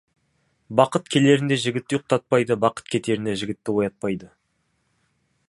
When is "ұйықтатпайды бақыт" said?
1.99-2.91